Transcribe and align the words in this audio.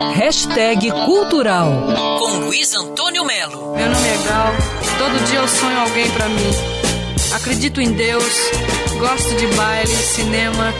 Hashtag 0.00 0.92
Cultural 1.06 1.68
com 2.20 2.44
Luiz 2.44 2.72
Antônio 2.72 3.24
Melo. 3.24 3.74
Meu 3.74 3.90
nome 3.90 4.06
é 4.06 4.28
Gal, 4.28 4.52
todo 4.96 5.26
dia 5.26 5.40
eu 5.40 5.48
sonho 5.48 5.76
alguém 5.76 6.08
para 6.12 6.28
mim. 6.28 7.34
Acredito 7.34 7.80
em 7.80 7.92
Deus, 7.92 8.32
gosto 9.00 9.34
de 9.34 9.48
baile, 9.56 9.88
cinema. 9.88 10.72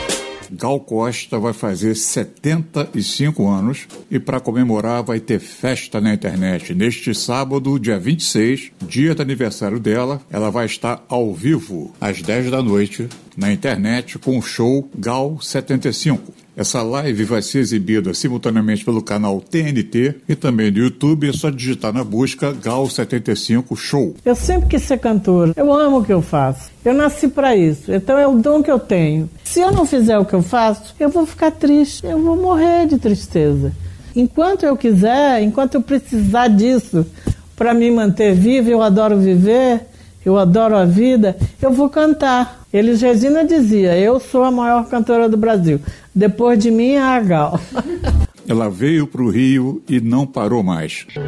Gal 0.49 0.79
Costa 0.79 1.37
vai 1.37 1.51
fazer 1.51 1.95
75 1.95 3.45
anos 3.45 3.87
e 4.09 4.19
para 4.19 4.39
comemorar 4.39 5.03
vai 5.03 5.19
ter 5.19 5.39
festa 5.39 5.99
na 5.99 6.13
internet. 6.13 6.73
Neste 6.73 7.13
sábado, 7.13 7.77
dia 7.77 7.99
26, 7.99 8.71
dia 8.81 9.13
do 9.13 9.21
aniversário 9.21 9.81
dela, 9.81 10.21
ela 10.31 10.49
vai 10.49 10.65
estar 10.65 11.03
ao 11.09 11.33
vivo 11.33 11.93
às 11.99 12.21
10 12.21 12.51
da 12.51 12.63
noite 12.63 13.09
na 13.35 13.51
internet 13.51 14.17
com 14.17 14.37
o 14.37 14.41
show 14.41 14.89
Gal 14.97 15.41
75. 15.41 16.33
Essa 16.59 16.83
live 16.83 17.23
vai 17.23 17.41
ser 17.41 17.59
exibida 17.59 18.13
simultaneamente 18.13 18.83
pelo 18.83 19.01
canal 19.01 19.39
TNT 19.39 20.15
e 20.27 20.35
também 20.35 20.69
no 20.69 20.79
YouTube. 20.79 21.29
É 21.29 21.31
só 21.31 21.49
digitar 21.49 21.93
na 21.93 22.03
busca 22.03 22.51
Gal75 22.51 23.77
Show. 23.77 24.13
Eu 24.25 24.35
sempre 24.35 24.67
quis 24.67 24.81
ser 24.81 24.97
cantora. 24.97 25.53
Eu 25.55 25.71
amo 25.71 25.99
o 25.99 26.03
que 26.03 26.11
eu 26.11 26.21
faço. 26.21 26.69
Eu 26.83 26.93
nasci 26.93 27.29
para 27.29 27.55
isso. 27.55 27.93
Então 27.93 28.17
é 28.17 28.27
o 28.27 28.35
dom 28.35 28.61
que 28.61 28.69
eu 28.69 28.77
tenho. 28.77 29.29
Se 29.41 29.61
eu 29.61 29.71
não 29.71 29.85
fizer 29.85 30.19
o 30.19 30.25
que 30.25 30.33
eu 30.33 30.41
faço, 30.41 30.93
eu 30.99 31.07
vou 31.07 31.25
ficar 31.25 31.51
triste. 31.51 32.05
Eu 32.05 32.21
vou 32.21 32.35
morrer 32.35 32.87
de 32.87 32.97
tristeza. 32.97 33.71
Enquanto 34.13 34.63
eu 34.63 34.75
quiser, 34.75 35.41
enquanto 35.41 35.75
eu 35.75 35.81
precisar 35.81 36.49
disso 36.49 37.07
para 37.55 37.73
me 37.73 37.89
manter 37.89 38.35
viva, 38.35 38.69
eu 38.69 38.81
adoro 38.81 39.17
viver, 39.17 39.85
eu 40.25 40.37
adoro 40.37 40.75
a 40.75 40.85
vida, 40.85 41.37
eu 41.61 41.71
vou 41.71 41.89
cantar. 41.89 42.63
Elis 42.71 43.01
Regina 43.01 43.43
dizia: 43.43 43.97
Eu 43.97 44.19
sou 44.19 44.43
a 44.43 44.51
maior 44.51 44.87
cantora 44.87 45.27
do 45.27 45.37
Brasil. 45.37 45.79
Depois 46.13 46.59
de 46.59 46.69
mim, 46.69 46.97
a 46.97 47.19
Gal. 47.19 47.59
Ela 48.47 48.69
veio 48.69 49.05
para 49.05 49.21
o 49.21 49.29
Rio 49.29 49.81
e 49.87 50.01
não 50.01 50.25
parou 50.25 50.63
mais. 50.63 51.05
Baby, 51.15 51.25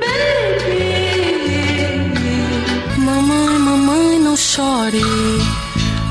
baby. 0.00 0.80
Mamãe, 2.98 3.58
mamãe, 3.58 4.18
não 4.18 4.36
chore. 4.36 5.02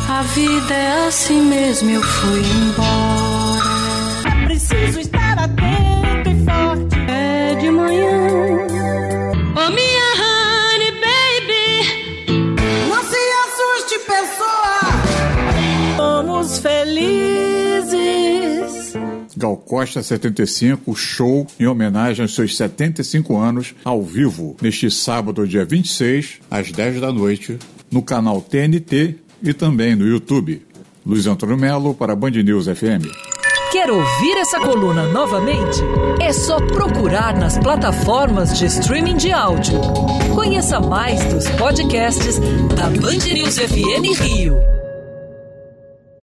A 0.09 0.21
vida 0.21 0.73
é 0.73 1.07
assim 1.07 1.41
mesmo, 1.41 1.89
eu 1.89 2.01
fui 2.01 2.39
embora. 2.39 3.63
Preciso 4.45 4.99
estar 5.01 5.38
atento 5.38 5.82
Gal 19.44 19.58
Costa 19.58 20.02
75, 20.02 20.95
show 20.95 21.45
em 21.59 21.67
homenagem 21.67 22.22
aos 22.22 22.33
seus 22.33 22.55
75 22.55 23.36
anos, 23.36 23.75
ao 23.83 24.02
vivo, 24.02 24.55
neste 24.61 24.89
sábado, 24.89 25.45
dia 25.45 25.66
26, 25.66 26.39
às 26.50 26.72
10 26.72 27.02
da 27.02 27.11
noite, 27.11 27.59
no 27.91 28.02
canal 28.02 28.39
TNT 28.39 29.16
e 29.44 29.53
também 29.53 29.97
no 29.97 30.08
YouTube. 30.08 30.66
Luiz 31.05 31.27
Antônio 31.27 31.58
Melo 31.58 31.94
para 31.94 32.16
Band 32.16 32.31
News 32.31 32.67
FM. 32.67 33.11
Quer 33.73 33.91
ouvir 33.91 34.38
essa 34.38 34.61
coluna 34.61 35.11
novamente? 35.11 35.81
É 36.22 36.31
só 36.31 36.55
procurar 36.67 37.38
nas 37.38 37.57
plataformas 37.57 38.57
de 38.57 38.67
streaming 38.67 39.17
de 39.17 39.33
áudio. 39.33 39.78
Conheça 40.33 40.80
mais 40.80 41.22
dos 41.25 41.50
podcasts 41.50 42.39
da 42.78 42.89
Band 42.89 43.33
News 43.33 43.57
FM 43.57 44.22
Rio. 44.22 44.82